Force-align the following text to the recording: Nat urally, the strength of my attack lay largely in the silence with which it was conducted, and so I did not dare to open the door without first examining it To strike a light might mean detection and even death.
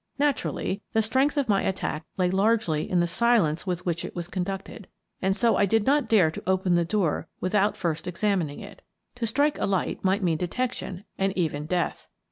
Nat 0.17 0.33
urally, 0.37 0.81
the 0.93 1.01
strength 1.03 1.37
of 1.37 1.47
my 1.47 1.61
attack 1.61 2.05
lay 2.17 2.31
largely 2.31 2.89
in 2.89 2.99
the 3.01 3.05
silence 3.05 3.67
with 3.67 3.85
which 3.85 4.03
it 4.03 4.15
was 4.15 4.27
conducted, 4.27 4.87
and 5.21 5.37
so 5.37 5.57
I 5.57 5.67
did 5.67 5.85
not 5.85 6.09
dare 6.09 6.31
to 6.31 6.41
open 6.47 6.73
the 6.73 6.83
door 6.83 7.27
without 7.39 7.77
first 7.77 8.07
examining 8.07 8.61
it 8.61 8.81
To 9.17 9.27
strike 9.27 9.59
a 9.59 9.67
light 9.67 10.03
might 10.03 10.23
mean 10.23 10.39
detection 10.39 11.03
and 11.19 11.37
even 11.37 11.67
death. 11.67 12.07